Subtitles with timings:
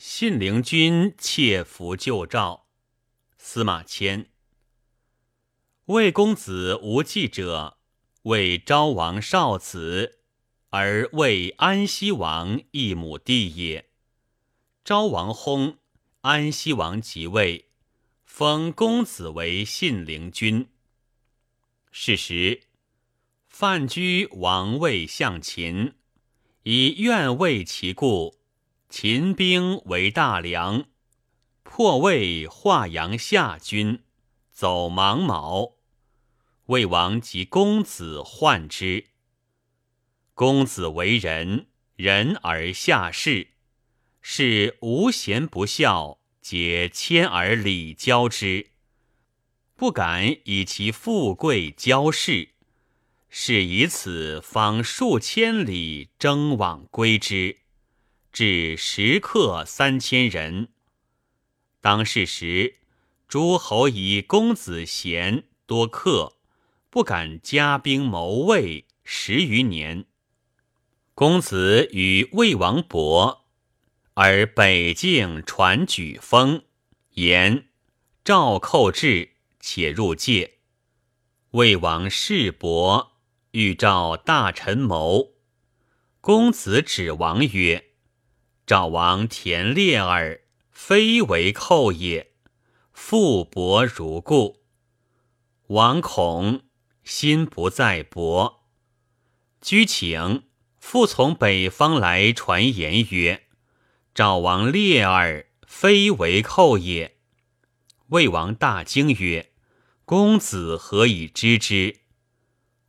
[0.00, 2.68] 信陵君窃符救赵。
[3.36, 4.30] 司马迁。
[5.86, 7.78] 魏公子无忌者，
[8.22, 10.20] 为昭王少子，
[10.70, 13.90] 而魏安西王一母弟也。
[14.84, 15.78] 昭王薨，
[16.20, 17.72] 安西王即位，
[18.24, 20.68] 封公子为信陵君。
[21.90, 22.68] 是时，
[23.48, 25.94] 范雎王位向秦，
[26.62, 28.37] 以愿为其故，
[28.88, 30.86] 秦兵为大梁，
[31.62, 34.02] 破魏华阳下军，
[34.50, 35.74] 走芒卯。
[36.66, 39.08] 魏王及公子患之。
[40.32, 43.48] 公子为人，仁而下士，
[44.22, 48.70] 是无贤不孝，皆谦而礼交之，
[49.76, 52.54] 不敢以其富贵骄士，
[53.28, 57.58] 是以此方数千里征往归之，
[58.32, 60.68] 至食客三千人。
[61.80, 62.76] 当世时，
[63.28, 66.34] 诸侯以公子贤，多客。
[66.90, 70.06] 不敢加兵谋魏十余年。
[71.14, 73.44] 公子与魏王伯，
[74.14, 76.64] 而北境传举封，
[77.10, 77.68] 言
[78.24, 80.54] 赵寇至，且入界。
[81.50, 83.12] 魏王示伯，
[83.50, 85.34] 欲召大臣谋。
[86.22, 87.87] 公子指王曰
[88.68, 92.32] ：“赵王田猎耳，非为寇也。
[92.92, 94.60] 复伯如故。”
[95.68, 96.60] 王恐。
[97.02, 98.66] 心不在伯，
[99.62, 100.42] 居请
[100.76, 103.44] 复从北方来传言曰
[104.14, 107.16] ：“赵王烈耳，非为寇也。”
[108.08, 109.50] 魏王大惊曰
[110.04, 112.00] ：“公子何以知之？”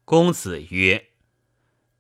[0.04, 1.09] 公子曰：“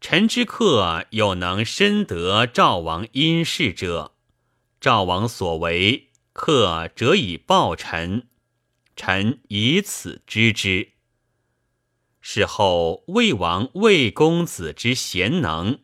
[0.01, 4.13] 臣之客有能深得赵王阴事者，
[4.79, 8.27] 赵王所为，客则以报臣，
[8.95, 10.93] 臣以此知之。”
[12.21, 15.79] 事后，魏王魏公子之贤能，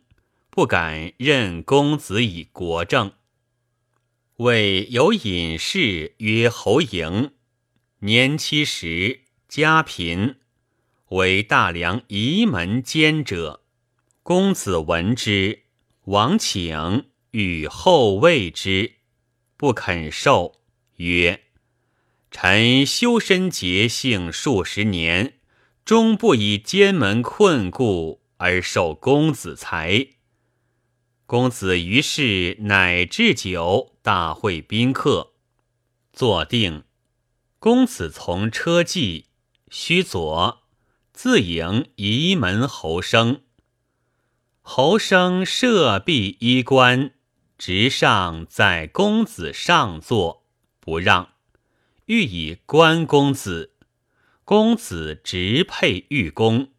[0.48, 3.12] 不敢任公子以国政。
[4.36, 7.32] 魏有隐士曰侯嬴，
[7.98, 10.36] 年七十，家贫，
[11.08, 13.62] 为大梁仪门监者。
[14.26, 15.66] 公子闻之，
[16.06, 18.94] 王请与后位之，
[19.56, 20.62] 不肯受，
[20.96, 21.44] 曰
[22.32, 25.34] ：“臣修身节性数十年。”
[25.86, 30.08] 终不以监门困固而受公子财。
[31.26, 35.34] 公子于是乃置酒大会宾客，
[36.12, 36.82] 坐定。
[37.60, 39.26] 公子从车骑，
[39.70, 40.64] 须左，
[41.12, 43.42] 自迎仪门侯生。
[44.68, 47.12] 侯生设壁衣冠，
[47.56, 50.44] 直上在公子上座，
[50.80, 51.34] 不让，
[52.06, 53.74] 欲以关公子。
[54.44, 56.72] 公子直佩玉弓，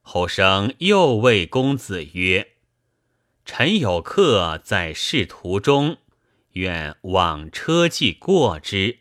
[0.00, 2.52] 侯生又谓公子曰
[3.44, 5.98] ：“臣有客在仕途中，
[6.52, 9.00] 愿往车骑过之。”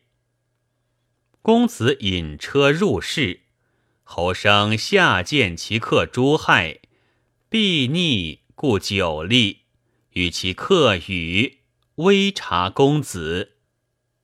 [1.44, 3.42] 公子引车入室，
[4.02, 6.81] 侯生下见其客诸害，
[7.54, 9.64] 必逆故久立，
[10.12, 11.58] 与其客语，
[11.96, 13.58] 微察公子。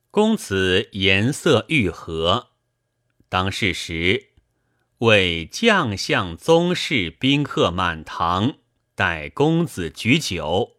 [0.10, 2.52] 公子颜色愈和。
[3.28, 4.30] 当世时，
[5.00, 8.60] 为将相宗室宾客满堂，
[8.96, 10.78] 待公子举酒，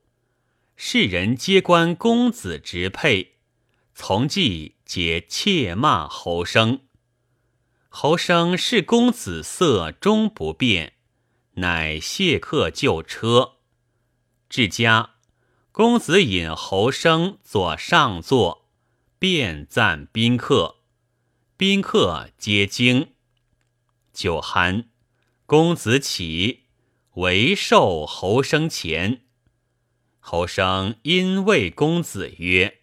[0.75, 3.35] 世人皆观公子直佩，
[3.95, 6.81] 从即皆窃骂侯生。
[7.91, 10.95] 侯生视公子色终不变，
[11.61, 13.53] 乃谢客就车。
[14.49, 15.15] 至家，
[15.73, 18.69] 公子引侯生坐上座，
[19.19, 20.77] 便赞宾客。
[21.57, 23.09] 宾客皆惊，
[24.13, 24.87] 酒酣，
[25.45, 26.65] 公子起，
[27.15, 29.23] 为寿侯生前。
[30.21, 32.79] 侯生因谓公子曰：“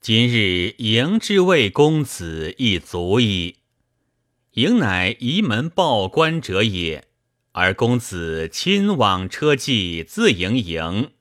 [0.00, 3.58] 今日迎之谓公子亦足矣。
[4.52, 7.08] 迎乃仪门报官者也，
[7.56, 11.12] 而公子亲往车骑自迎迎，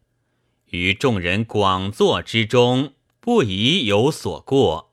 [0.71, 4.91] 于众人广坐之中，不宜有所过。”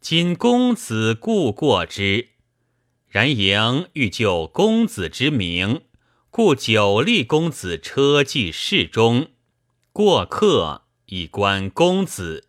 [0.00, 2.28] 今公子故过之，
[3.08, 5.82] 然迎欲救公子之名，
[6.30, 9.32] 故久立公子车骑侍中，
[9.92, 12.46] 过客以观公子。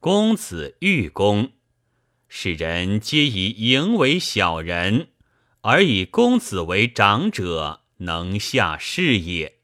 [0.00, 1.52] 公子欲公，
[2.26, 5.08] 使人皆以迎为小人，
[5.62, 9.58] 而以公子为长者，能下士也。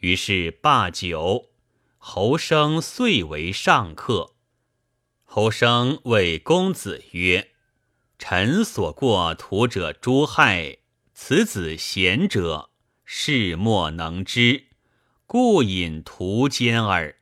[0.00, 1.50] 于是罢酒。
[1.98, 4.34] 侯生遂为上客。
[5.24, 7.50] 侯生谓公子曰
[8.16, 10.78] ：“臣所过徒者诸害，
[11.12, 12.70] 此子贤者，
[13.04, 14.66] 事莫能知，
[15.26, 17.16] 故引图奸耳。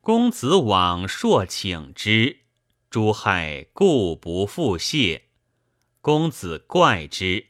[0.00, 2.44] 公子往朔请之，
[2.88, 5.24] 诸害故不复谢。
[6.02, 7.46] 公子怪之。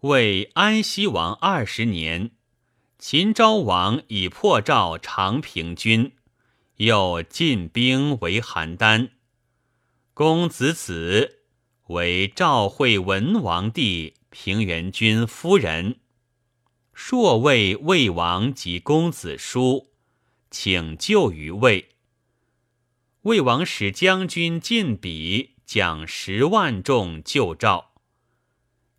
[0.00, 2.32] 为安西王二十年。”
[2.98, 6.12] 秦昭王以破赵长平君，
[6.76, 9.10] 又进兵为邯郸。
[10.14, 11.40] 公子子
[11.88, 16.00] 为赵惠文王帝平原君夫人，
[16.94, 19.92] 朔谓魏王及公子书，
[20.50, 21.90] 请救于魏。
[23.22, 27.92] 魏王使将军晋鄙将十万众救赵。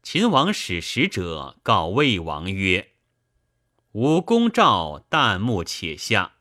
[0.04, 2.92] 秦王使使者告魏王曰。
[3.94, 6.34] 吾公赵旦暮且下，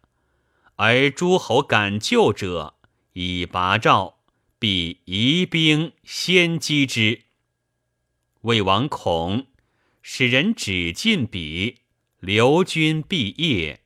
[0.75, 2.75] 而诸侯敢救者，
[3.15, 4.19] 以拔赵，
[4.59, 7.23] 必移兵先击之。
[8.43, 9.47] 魏王恐，
[10.03, 11.83] 使人指进彼，
[12.19, 13.81] 留军毕业，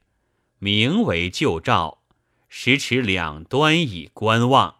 [0.58, 2.02] 名为救赵，
[2.48, 4.80] 时持两端以观望。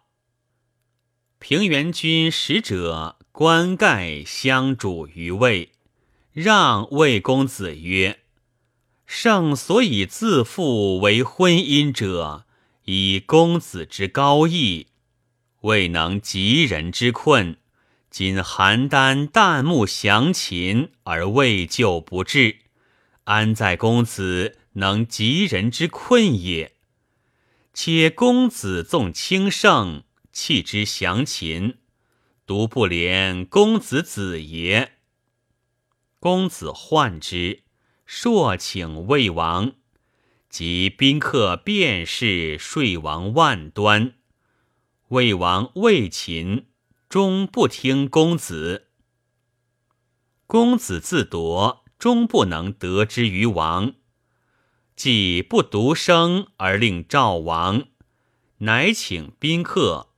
[1.43, 5.71] 平原君使者关盖相主于魏，
[6.31, 8.19] 让魏公子曰。
[9.07, 12.45] 圣所以自负为婚姻者，
[12.85, 14.89] 以公子之高义，
[15.61, 17.57] 未能及人之困。
[18.11, 22.57] 今邯郸旦暮降秦，而未救不至，
[23.23, 26.73] 安在公子能及人之困也？
[27.73, 31.77] 且公子纵轻盛，弃之降秦，
[32.45, 34.93] 独不怜公子子也。
[36.19, 37.63] 公子患之。
[38.05, 39.71] 朔请魏王，
[40.49, 44.15] 及宾客便是睡王万端。
[45.07, 46.67] 魏王魏秦，
[47.07, 48.87] 终不听公子。
[50.45, 53.93] 公子自夺，终不能得之于王。
[54.97, 57.87] 既不独生而令赵王，
[58.57, 60.10] 乃请宾客，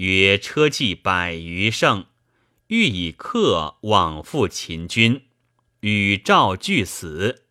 [0.00, 2.06] 曰：“车骑百余乘，
[2.68, 5.26] 欲以客往复秦军。”
[5.80, 7.46] 与赵俱死，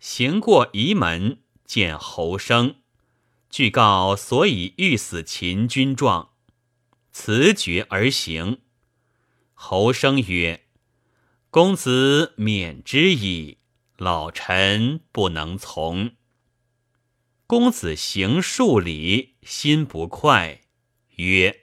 [0.00, 2.76] 行过仪门，见侯生，
[3.48, 6.30] 具告所以欲死秦军状，
[7.12, 8.58] 辞绝而行。
[9.54, 10.66] 侯生曰
[11.50, 13.58] ：“公子免之矣，
[13.96, 16.12] 老臣不能从。”
[17.46, 20.62] 公子行数里，心不快，
[21.20, 21.62] 曰：“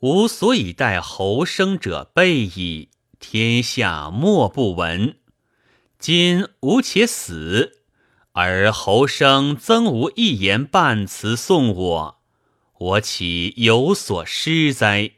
[0.00, 2.90] 吾所以待侯生者备矣。”
[3.20, 5.18] 天下莫不闻。
[5.98, 7.82] 今吾且死，
[8.30, 12.22] 而侯生曾无一言半词送我，
[12.78, 15.12] 我岂有所失哉？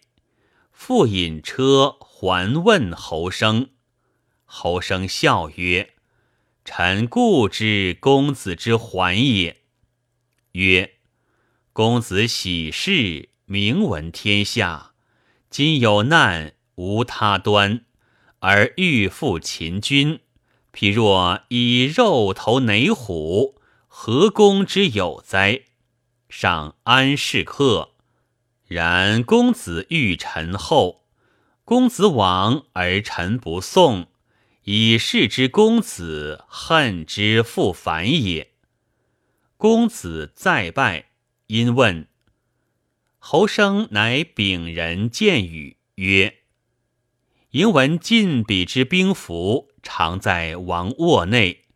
[0.73, 3.69] 复引车还问侯生。
[4.47, 5.93] 侯生笑曰
[6.65, 9.59] ：“臣固知公子之还也。”
[10.53, 10.95] 曰
[11.75, 14.93] ：“公子喜事，名闻天下。
[15.51, 17.85] 今有难，无他端。”
[18.39, 20.21] 而欲复秦军，
[20.73, 25.63] 譬若以肉投馁虎，何公之有哉？
[26.29, 27.91] 上安是客。
[28.69, 31.03] 然公子欲臣后，
[31.65, 34.07] 公子往而臣不送，
[34.63, 38.53] 以示之公子恨之复反也。
[39.57, 41.07] 公子再拜，
[41.49, 42.07] 因问
[43.23, 46.39] 侯生，乃禀人见语曰。
[47.51, 51.67] 迎闻晋鄙之兵符，常在王卧内，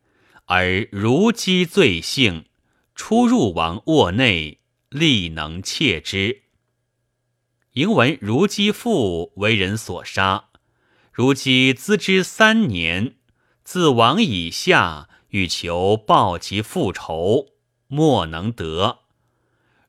[0.46, 2.46] 而如饥罪性，
[2.94, 6.44] 出入王卧内，力能窃之。
[7.74, 10.48] 迎闻如姬父为人所杀，
[11.12, 13.16] 如姬资之三年，
[13.62, 17.48] 自王以下，欲求报其复仇，
[17.86, 19.03] 莫能得。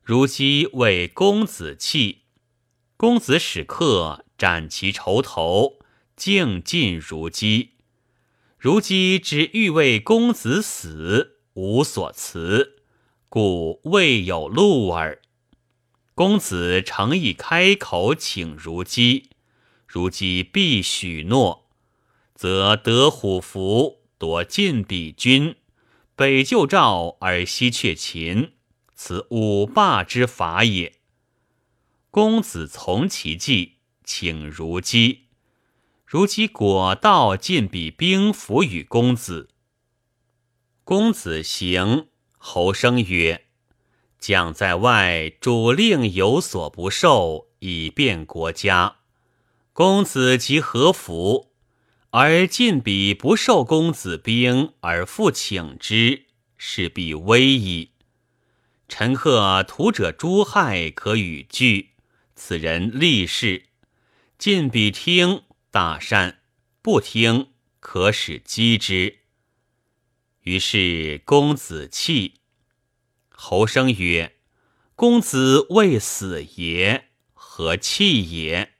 [0.06, 2.20] 如姬为公子弃，
[2.96, 4.24] 公子使客。
[4.38, 5.80] 斩其仇头，
[6.14, 7.70] 敬尽如姬。
[8.56, 12.82] 如姬之欲为公子死，无所辞，
[13.28, 15.20] 故未有路耳。
[16.14, 19.30] 公子诚意开口请如姬，
[19.88, 21.68] 如姬必许诺，
[22.32, 25.56] 则得虎符，夺晋鄙君，
[26.14, 28.52] 北救赵而西却秦，
[28.96, 30.96] 此五霸之法也。
[32.10, 33.74] 公子从其计。
[34.08, 35.24] 请如姬，
[36.06, 39.48] 如姬果道，进比兵符与公子。
[40.84, 42.06] 公子行，
[42.38, 43.46] 侯生曰
[44.20, 48.98] ：“将在外，主令有所不受，以便国家。
[49.72, 51.50] 公子即何服？
[52.10, 56.26] 而晋彼不受公子兵，而复请之，
[56.56, 57.90] 是必危矣。
[58.88, 61.90] 陈贺徒者诛害，可与拒。
[62.34, 63.66] 此人立事，
[64.38, 66.36] 晋彼听，大善；
[66.82, 67.48] 不听，
[67.80, 69.20] 可使击之。”
[70.42, 72.34] 于是公子弃。
[73.30, 74.36] 侯生曰
[74.94, 78.74] ：“公子未死也，何弃也？”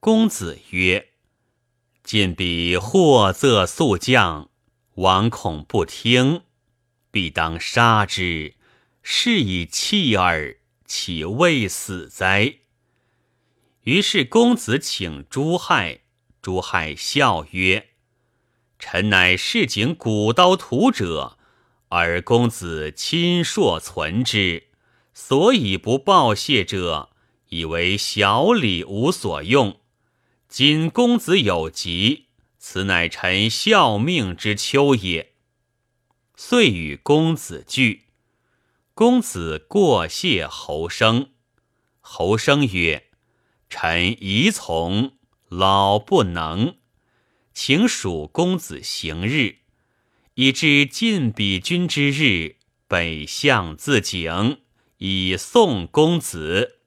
[0.00, 1.08] 公子曰
[2.04, 4.50] ：“晋彼祸则速降，
[4.94, 6.42] 王恐不听，
[7.10, 8.55] 必当杀之。
[9.08, 12.56] 是以弃耳，岂未死哉？”
[13.84, 16.00] 于是公子请朱亥，
[16.42, 17.90] 朱亥笑曰。
[18.80, 21.38] 臣乃市井古刀屠者，
[21.90, 24.64] 而公子亲硕存之，
[25.14, 27.10] 所以不报谢者，
[27.50, 29.78] 以为小礼无所用。
[30.48, 32.26] 今公子有疾，
[32.58, 35.34] 此乃臣效命之秋也。
[36.34, 38.05] 遂与公子聚。
[38.96, 41.32] 公子过谢侯生，
[42.00, 43.10] 侯生曰
[43.68, 45.18] ：“臣宜从，
[45.50, 46.78] 老不能。”
[47.52, 49.56] 请属公子行日，
[50.32, 52.56] 以至晋鄙君之日，
[52.88, 54.62] 北向自警，
[54.96, 56.78] 以送公子。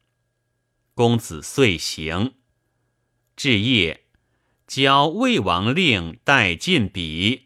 [0.96, 2.34] 公子遂行。
[3.36, 4.06] 至夜，
[4.66, 7.42] 交魏王令待晋鄙，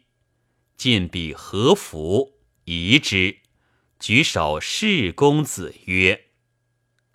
[0.78, 3.40] 晋鄙何服，疑之，
[4.04, 6.26] 举手示公子曰：“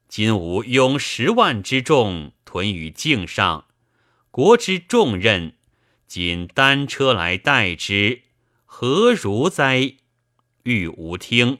[0.09, 3.67] 今吾拥十万之众屯于境上，
[4.31, 5.55] 国之重任。”
[6.09, 8.23] 仅单车来代之，
[8.65, 9.97] 何如哉？
[10.63, 11.59] 欲无听。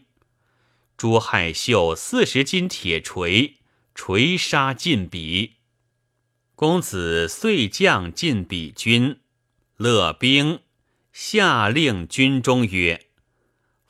[0.98, 3.58] 朱亥秀四十斤铁锤，
[3.94, 5.52] 锤杀晋鄙。
[6.56, 9.20] 公子遂将晋鄙军，
[9.78, 10.62] 勒兵，
[11.14, 13.09] 下令军中曰：“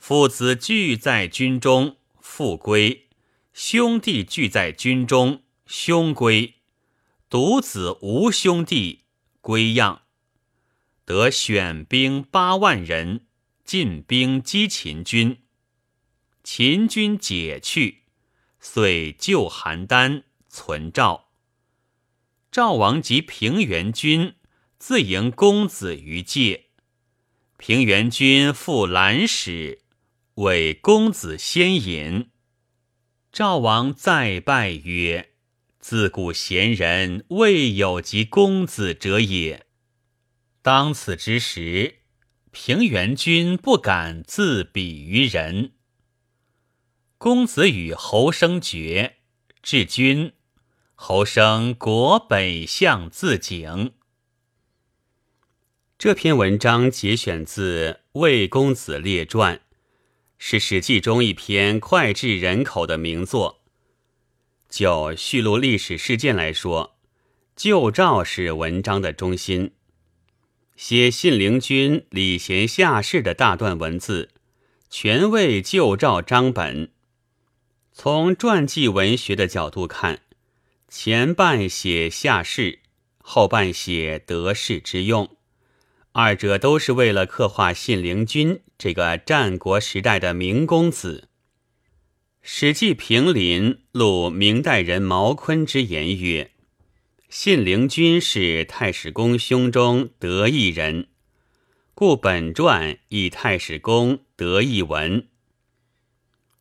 [0.10, 3.10] 父子俱在军中，父归；
[3.54, 6.56] 兄弟俱在军中，兄归；
[7.30, 9.04] 独子无兄弟，
[9.39, 10.01] 归样。”
[11.06, 13.28] 得选兵八万人，
[13.63, 15.44] 进兵击秦军。
[16.44, 18.06] 秦军解去，
[18.60, 21.30] 遂救邯郸，存赵。
[22.51, 24.34] 赵王及平原君
[24.80, 26.66] 自迎公子于界。
[27.58, 29.84] 平原君复兰使，
[30.39, 32.29] 为公子先饮。
[33.29, 35.31] 赵王再拜曰
[35.79, 39.65] ：“自古贤人未有及公子者也。”
[40.63, 41.96] 当此之时，
[42.51, 45.74] 平原君不敢自比于人。
[47.17, 49.17] 公子与侯生决，
[49.62, 50.31] 至君，
[50.96, 53.93] 侯生国北向自警。
[55.98, 59.58] 这篇文章节选自《魏公子列传》，
[60.41, 63.62] 是《史记》中一篇脍炙人口的名作。
[64.69, 66.96] 就叙录历史事件来说，
[67.58, 69.74] 旧诏是文章的中心。
[70.77, 74.29] 写信陵君礼贤下士的大段文字，
[74.89, 76.89] 全为旧诏章本。
[77.91, 80.22] 从传记文学的角度看，
[80.88, 82.79] 前半写下士，
[83.17, 85.36] 后半写得势之用，
[86.12, 91.28] 二者都是为了刻画信陵君这个战国时代的名公子。
[92.42, 96.51] 《史记平林》录明代人毛坤之言曰。
[97.30, 101.10] 信陵君是太史公胸中得一人，
[101.94, 105.28] 故本传以太史公得一文。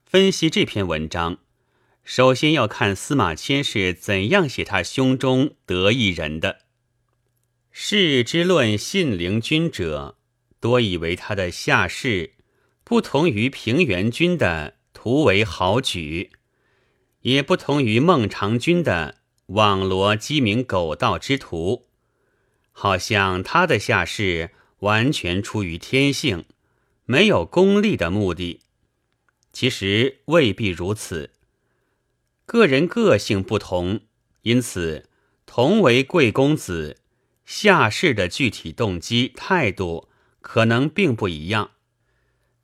[0.04, 1.38] 分析这篇文章，
[2.04, 6.58] 首先要看司马迁是怎样写他胸中得一人的。
[7.80, 10.16] 士之论信陵君者，
[10.58, 12.32] 多以为他的下士
[12.82, 16.32] 不同于平原君的图为豪举，
[17.20, 19.18] 也不同于孟尝君的。
[19.46, 21.86] 网罗鸡鸣狗盗之徒，
[22.72, 26.46] 好像他的下士完全出于天性，
[27.04, 28.62] 没有功利的目的。
[29.52, 31.30] 其实未必如此。
[32.44, 34.00] 个人个性不同，
[34.42, 35.08] 因此
[35.46, 36.96] 同为贵公子，
[37.50, 40.10] 下士的具体动机态度
[40.42, 41.70] 可能并不一样。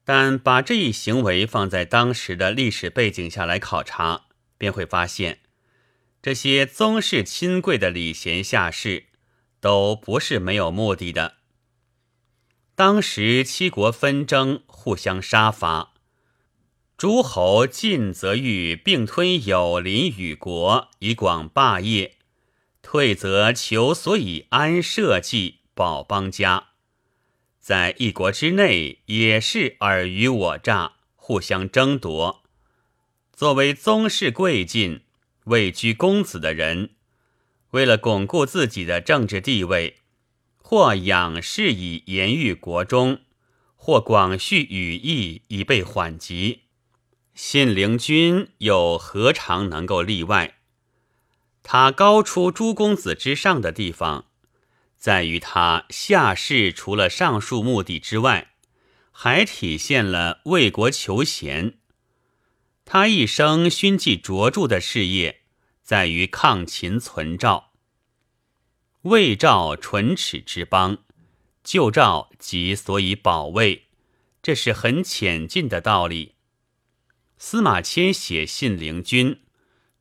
[0.04, 4.26] 但把这一行为放在当时的历史背景下来考察，
[4.58, 5.38] 便会发现。
[6.20, 9.06] 这些宗室亲贵的礼贤下士，
[9.58, 11.36] 都不是没有目的的。
[12.74, 15.94] 当时七国纷争，互相杀伐，
[16.98, 22.18] 诸侯进则欲并吞有邻与国，以广霸业；
[22.94, 26.68] 退则求所以安社稷，保邦家。
[27.58, 32.44] 在一国之内，也是尔虞我诈，互相争夺。
[33.32, 35.00] 作为宗室贵近、
[35.46, 36.90] 位居公子的人，
[37.70, 39.96] 为了巩固自己的政治地位，
[40.58, 43.22] 或仰视以言喻国中，
[43.74, 46.60] 或广蓄羽翼以备缓急。
[47.34, 50.58] 信陵君又何尝能够例外？
[51.64, 54.26] 他高出诸公子之上的地方。
[54.96, 58.52] 在于他下士除了上述目的之外，
[59.10, 61.78] 还体现了为国求贤。
[62.84, 65.42] 他一生勋绩卓著的事业，
[65.82, 67.72] 在于抗秦存赵。
[69.02, 70.98] 魏赵唇齿之邦，
[71.62, 73.88] 救赵即所以保卫，
[74.42, 76.34] 这是很浅近的道理。
[77.36, 79.42] 司马迁写信陵君，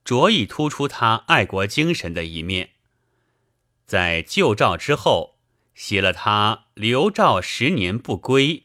[0.03, 2.71] 着意突出他爱国精神的一面。
[3.85, 5.37] 在救赵之后，
[5.75, 8.63] 写了他留赵十年不归。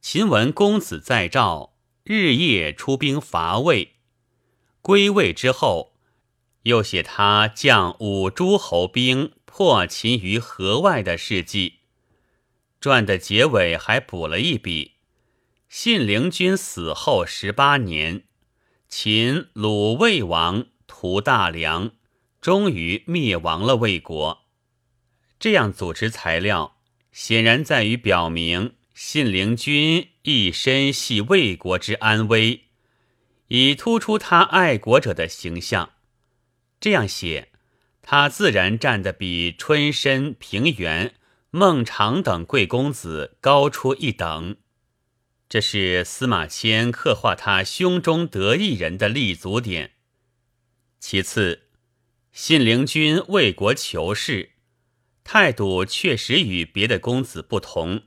[0.00, 3.94] 秦文公子在赵，日夜出兵伐魏。
[4.80, 5.94] 归魏之后，
[6.62, 11.80] 又写他将五诸侯兵破秦于河外的事迹。
[12.80, 14.92] 传的结尾还补了一笔：
[15.68, 18.25] 信陵君死后十八年，
[18.98, 21.90] 秦鲁魏王屠大梁。
[22.40, 24.46] 终于灭亡了魏国。
[25.38, 26.78] 这样组织材料，
[27.12, 32.68] 显然在于表明信陵君一身系魏国之安危，
[33.48, 35.90] 以突出他爱国者的形象。
[36.80, 37.50] 这样写，
[38.00, 41.12] 他自然站得比春申、平原、
[41.50, 44.56] 孟尝等贵公子高出一等。
[45.48, 49.92] 这是司马迁刻画他胸中得意人的立足点。
[50.98, 51.62] 其次。
[52.32, 54.50] 信陵君为国求事，
[55.24, 58.02] 态度确实与别的公子不同。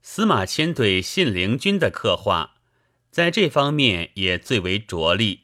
[0.00, 2.54] 司马迁对信陵君的刻画，
[3.10, 5.40] 在这方面也最为着力。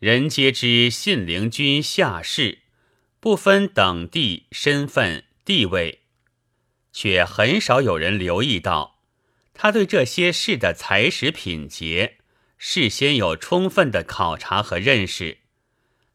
[0.00, 2.58] 人皆知信陵君下士，
[3.18, 6.00] 不分等地、身份、地位，
[6.92, 8.91] 却很少有人留意到，
[9.62, 12.16] 他对这些事的才识品节，
[12.58, 15.38] 事先有充分的考察和认识。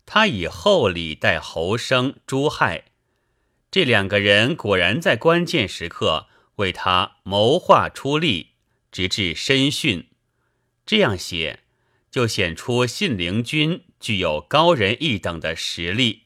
[0.05, 2.91] 他以厚礼待侯生、朱亥，
[3.71, 8.49] 这两个人果然在关键时刻为他谋划出力，
[8.91, 10.07] 直至身殉。
[10.85, 11.61] 这样写，
[12.11, 16.23] 就显出信陵君具有高人一等的实力。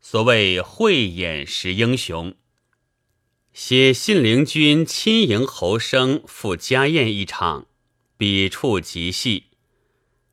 [0.00, 2.32] 所谓慧眼识英雄，
[3.52, 7.66] 写信陵君亲迎侯生赴家宴一场，
[8.16, 9.46] 笔触极细。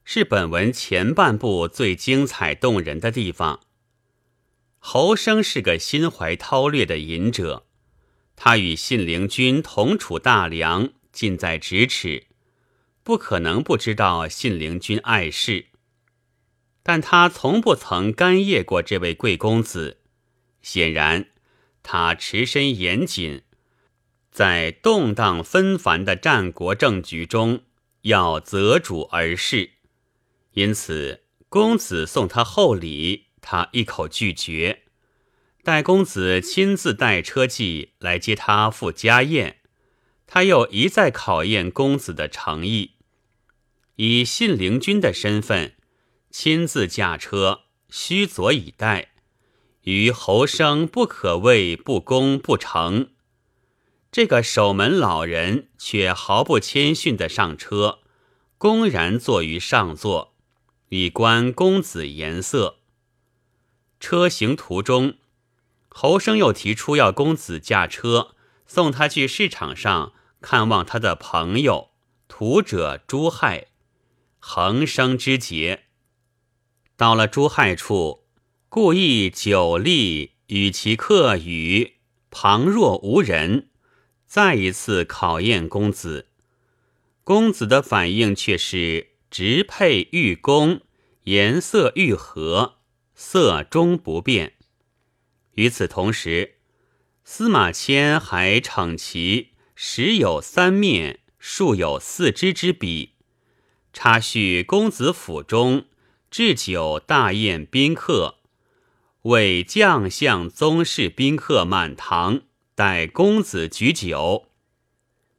[0.03, 3.61] 是本文前半部最精彩动人的地方。
[4.77, 7.65] 侯生是个心怀韬略的隐者，
[8.35, 12.27] 他与信陵君同处大梁，近在咫尺，
[13.03, 15.65] 不可能不知道信陵君爱事。
[16.83, 19.97] 但他从不曾干谒过这位贵公子，
[20.61, 21.27] 显然
[21.89, 23.43] 他持身严谨，
[24.29, 27.61] 在动荡纷繁的战国政局中，
[28.01, 29.71] 要择主而事。
[30.51, 34.83] 因此，公子送他厚礼，他一口拒绝。
[35.63, 39.61] 待公子亲自带车骑来接他赴家宴，
[40.25, 42.95] 他又一再考验公子的诚意。
[43.95, 45.75] 以信陵君的身份，
[46.29, 49.13] 亲自驾车，须佐以待，
[49.87, 53.11] 于侯生不可谓不恭不成。
[54.11, 57.99] 这个守门老人却毫不谦逊地上车，
[58.57, 60.33] 公然坐于上座。
[60.89, 62.79] 以观公子颜色。
[64.01, 65.15] 车行途中，
[65.87, 71.91] 侯生又提出要公子驾车送他去市场上看望他的朋友
[72.27, 73.67] 屠者朱亥，
[74.39, 75.85] 横生之节。
[76.97, 78.26] 到了朱亥处，
[78.69, 81.93] 故意久立与其客语，
[82.29, 83.69] 旁若无人，
[84.25, 86.27] 再一次考验公子。
[87.23, 89.17] 公子的反应却是。
[89.29, 90.79] 直配玉弓，
[91.25, 92.77] 颜色愈和，
[93.13, 94.53] 色终不变。
[95.55, 96.55] 与此同时，
[97.25, 103.15] 司马迁还逞其时有三面，数有四支之笔，
[103.91, 105.87] 插叙公子府中
[106.31, 108.36] 置酒大宴宾客，
[109.27, 112.43] 为将相宗室宾客满堂，
[112.75, 114.47] 待公子举酒，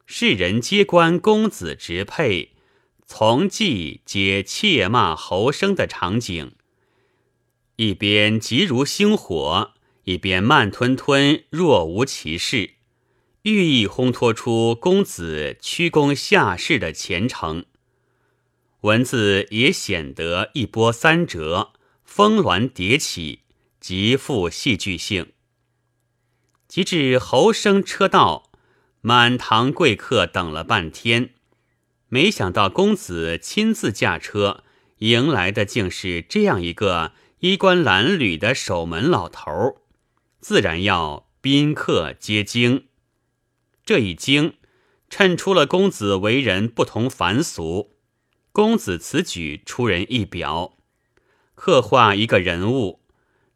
[0.05, 2.51] 世人皆观公子直佩。
[3.07, 6.53] 从记皆窃骂侯生的场景，
[7.77, 9.73] 一边急如星火，
[10.05, 12.75] 一边慢吞吞若无其事，
[13.45, 17.65] 寓意烘托出公子屈躬下士的虔诚。
[18.83, 21.73] 文字也显得一波三折，
[22.05, 23.41] 峰峦叠起，
[23.89, 25.33] 极富戏剧性。
[26.69, 28.51] 及至侯生车到，
[29.01, 31.31] 满堂贵客等了半天，
[32.09, 34.63] 没想到公子亲自驾车
[34.99, 39.51] 迎来的，竟是这样一个衣冠褴褛的守门老头
[40.39, 42.89] 自然要宾客皆惊。
[43.87, 44.59] 这一惊，
[45.09, 47.97] 衬出了公子为人不同凡俗。
[48.53, 50.77] 公子此举出人意表，
[51.55, 53.01] 刻画一个人物。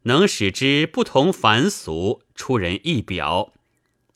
[0.03, 3.53] 能使之不同凡俗、出人意表，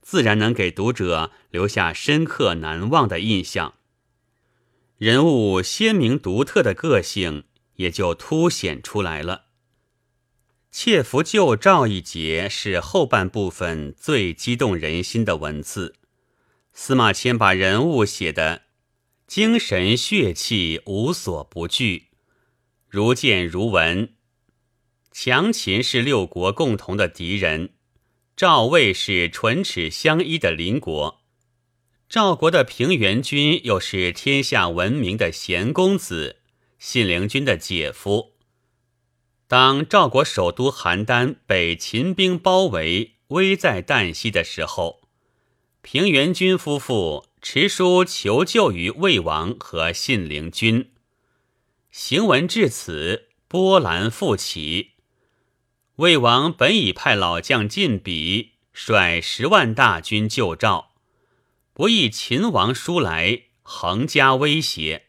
[0.02, 3.74] 自然能给读者留下深刻难忘的印象。
[4.98, 7.44] 人物鲜明独特的个性
[7.76, 9.46] 也就凸显出来了。
[10.72, 15.96] 窃符救赵一节是后半部分最激动人心的文字。
[16.74, 18.64] 司马迁把人物写的
[19.26, 22.08] 精神血气无所不具，
[22.90, 24.17] 如见如闻。
[25.20, 27.72] 强秦是六国共同的敌人，
[28.36, 31.24] 赵魏是唇齿相依的邻国，
[32.08, 36.36] 赵国的平原君又是天下闻名的贤公子，
[36.78, 38.34] 信陵君的姐夫。
[39.48, 45.02] 当赵国首都邯郸被秦兵包围，危在旦夕的时候，
[45.82, 50.92] 平原君夫妇持书求救于魏王和信陵君。
[51.90, 54.92] 行文至此，波澜复起。
[55.98, 60.94] 魏王本已派老将晋鄙率十万大军救赵，
[61.74, 65.08] 不意秦王书来，横加威胁。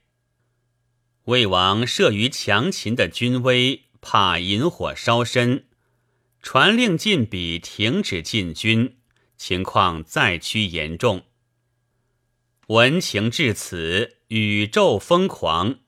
[1.25, 5.67] 魏王慑于强秦的军威，怕引火烧身，
[6.41, 8.97] 传令晋鄙停止进军，
[9.37, 11.27] 情况再趋严重。
[12.69, 15.81] 闻情至此，宇宙疯狂，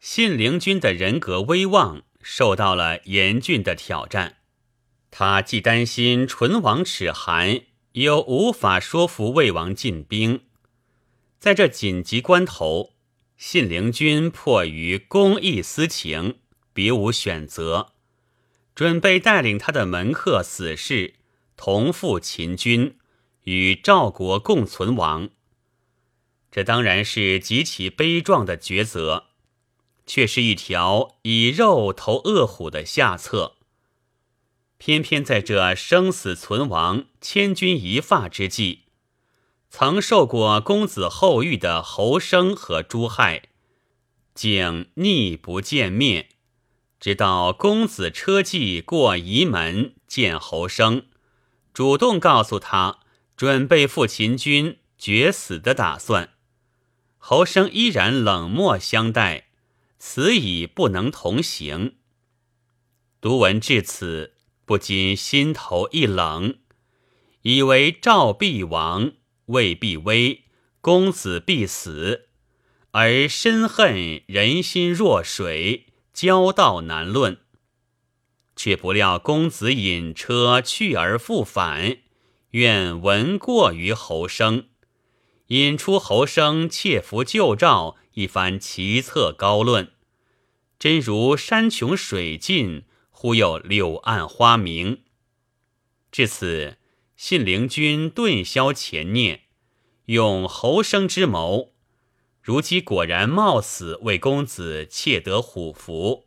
[0.00, 2.02] 信陵君的人格威望。
[2.26, 4.38] 受到了严峻的挑战，
[5.10, 7.60] 他既担心唇亡齿寒，
[7.92, 10.40] 又无法说服魏王进兵。
[11.38, 12.94] 在这紧急关头，
[13.36, 16.38] 信陵君迫于公义私情，
[16.72, 17.92] 别无选择，
[18.74, 21.16] 准备带领他的门客死士
[21.56, 22.96] 同赴秦军，
[23.42, 25.28] 与赵国共存亡。
[26.50, 29.26] 这当然是极其悲壮的抉择。
[30.06, 33.56] 却是一条以肉投恶虎的下策。
[34.76, 38.80] 偏偏在这生死存亡、千钧一发之际，
[39.70, 43.44] 曾受过公子后遇的侯生和朱亥，
[44.34, 46.28] 竟逆不见面。
[47.00, 51.06] 直到公子车骑过仪门见侯生，
[51.72, 53.00] 主动告诉他
[53.36, 56.30] 准备赴秦军决死的打算，
[57.18, 59.48] 侯生依然冷漠相待。
[60.06, 61.94] 此已不能同行。
[63.22, 64.34] 读文至此，
[64.66, 66.58] 不禁心头一冷，
[67.40, 69.14] 以为赵必亡，
[69.46, 70.44] 魏必危，
[70.82, 72.28] 公子必死，
[72.90, 77.38] 而深恨人心若水，交道难论。
[78.54, 81.96] 却不料公子引车去而复返，
[82.50, 84.68] 愿闻过于侯生，
[85.46, 89.92] 引出侯生窃符救赵一番奇策高论。
[90.84, 95.00] 真如山穷水尽，忽有柳暗花明。
[96.12, 96.76] 至此，
[97.16, 99.44] 信陵君顿消前念，
[100.04, 101.72] 用侯生之谋，
[102.42, 106.26] 如今果然冒死为公子窃得虎符。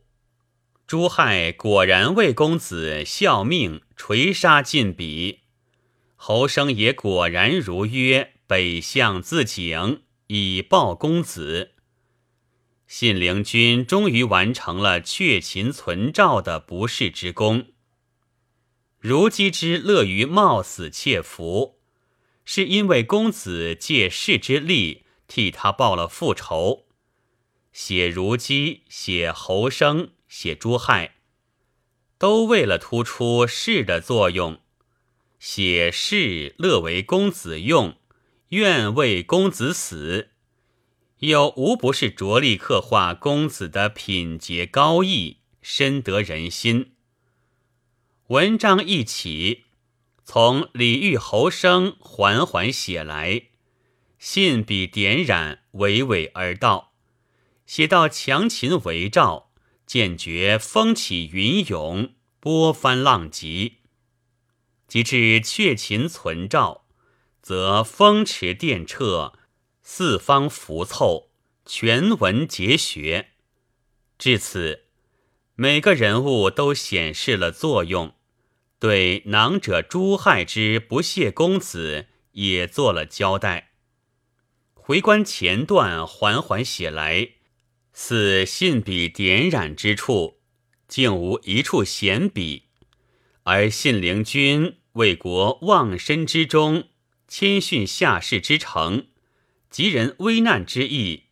[0.88, 5.41] 朱亥果然为公子效命，垂杀晋鄙。
[6.15, 11.74] 侯生也果然如约北向自警，以报公子。
[12.88, 17.67] 信陵君终于完成了却秦存赵的不世之功。
[19.00, 21.80] 如姬之乐于冒死窃符，
[22.45, 26.86] 是因为公子借势之力替他报了复仇。
[27.73, 31.17] 写如姬，写侯生，写朱亥，
[32.17, 34.62] 都为了突出势的作用。
[35.38, 38.00] 写势乐为公子用，
[38.50, 40.32] 愿为公子死。
[41.19, 46.93] 又无不是着力刻画公子的品节高义，深得人心。
[48.27, 49.65] 文章一起，
[50.23, 53.43] 从李煜侯生缓缓写来，
[54.19, 56.93] 信笔点染，娓娓而道，
[57.65, 59.49] 写到强秦为赵，
[59.88, 63.77] 渐觉风起云涌，波翻浪急；
[64.88, 66.86] 及至却秦存赵，
[67.41, 69.34] 则风驰电掣，
[69.89, 71.30] 四方符凑，
[71.65, 73.30] 全文结学。
[74.19, 74.84] 至此，
[75.56, 78.13] 每个人物都显示了作用，
[78.80, 83.71] 对囊者诛害之不屑公子也做了交代。
[84.73, 87.30] 回观前段，缓缓写来。
[87.93, 90.41] 似信笔点染之处，
[90.89, 92.63] 竟无一处闲笔；
[93.43, 96.89] 而信陵君为国忘身之中，
[97.30, 99.08] 谦逊下士之诚，
[99.78, 101.26] 及人危难之意，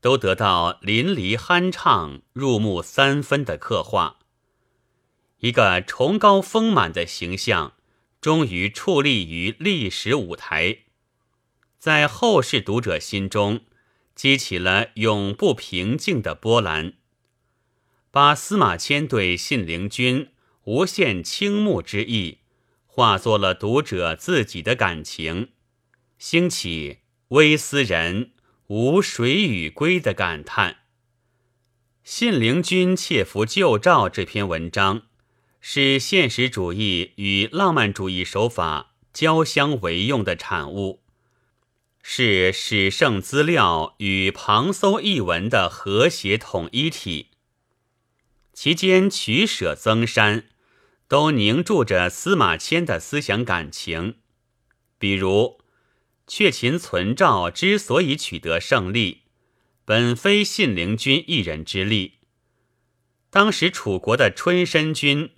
[0.00, 4.18] 都得到淋漓酣畅、入木三分的刻画。
[5.38, 7.74] 一个崇高丰满的形象，
[8.20, 10.78] 终于矗立于历史舞台，
[11.78, 13.60] 在后世读者心中。
[14.16, 16.94] 激起了永不平静的波澜，
[18.10, 20.32] 把司马迁对信陵君
[20.64, 22.40] 无限倾慕之意，
[22.84, 25.50] 化作了读者自己的感情，
[26.18, 26.98] 兴起
[27.32, 28.32] “微斯人，
[28.66, 30.80] 无水与归”的感叹。
[32.04, 35.04] 信陵君窃符救赵这篇文章，
[35.58, 41.02] 是现实主义与浪漫主义手法交相为用的产物。
[42.02, 47.28] 是史圣资料与旁搜译文的和谐统一体，
[48.52, 50.44] 其间取舍增删，
[51.08, 54.16] 都凝注着司马迁的思想感情。
[54.98, 55.61] 比如，
[56.32, 59.24] 阙秦存赵之所以取得胜利，
[59.84, 62.20] 本非信陵君一人之力，
[63.28, 65.32] 当时楚国的春申君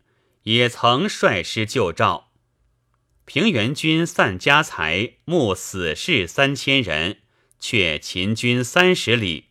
[0.44, 2.30] 也曾率师救赵。
[3.24, 7.22] 平原君散家财，募死士三千人，
[7.59, 9.46] 却秦军三十里，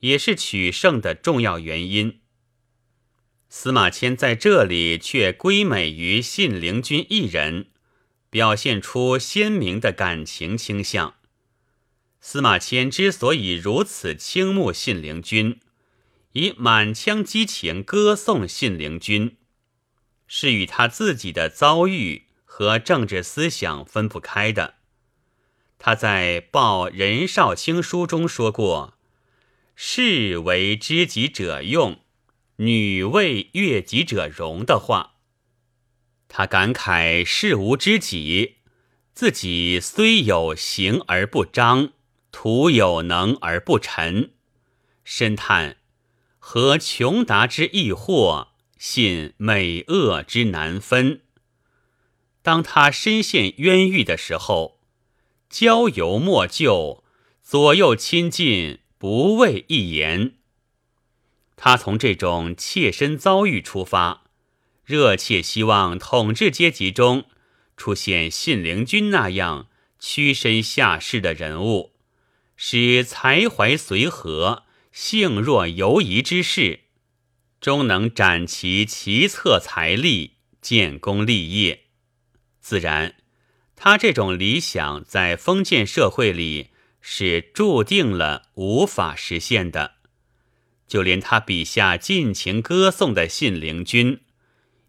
[0.00, 2.18] 也是取胜的重要原因。
[3.48, 7.68] 司马迁在这里却归美于信陵君一人，
[8.30, 11.14] 表现出鲜明的感情倾向。
[12.20, 15.60] 司马迁之所以如此倾慕信陵君，
[16.32, 19.36] 以满腔激情歌颂信陵君，
[20.26, 22.26] 是与他自己的遭遇。
[22.58, 24.76] 和政治思想分不开的。
[25.78, 28.96] 他在《报任少卿书》中说过
[29.76, 32.00] ：“士为知己者用，
[32.56, 35.15] 女为悦己者容”的话。
[36.28, 38.56] 他感慨事无知己，
[39.12, 41.92] 自己虽有行而不彰，
[42.30, 44.32] 徒有能而不陈，
[45.04, 45.76] 深叹
[46.38, 51.22] 何穷达之易惑，信美恶之难分。
[52.42, 54.80] 当他身陷冤狱的时候，
[55.48, 57.02] 交游莫救，
[57.42, 60.34] 左右亲近不畏一言。
[61.56, 64.25] 他从这种切身遭遇出发，
[64.86, 67.24] 热切希望统治阶级中
[67.76, 69.66] 出现信陵君那样
[69.98, 71.92] 屈身下士的人物，
[72.56, 76.82] 使才怀随和、性若游移之士，
[77.60, 81.86] 终能展其奇策才力，建功立业。
[82.60, 83.16] 自然，
[83.74, 86.68] 他这种理想在封建社会里
[87.00, 89.96] 是注定了无法实现的。
[90.86, 94.20] 就连他笔下尽情歌颂的信陵君，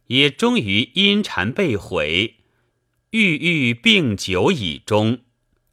[0.08, 2.36] 也终于因谗被毁，
[3.12, 5.20] 郁郁病久以终，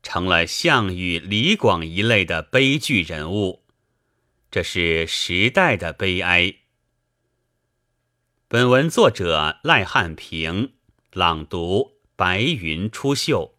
[0.03, 3.65] 成了项羽、李广一类的悲剧人物。
[4.51, 6.55] 这是时代的悲哀。
[8.47, 10.75] 本文作者赖汉平
[11.13, 11.95] 朗读。
[12.17, 13.54] 白云出岫。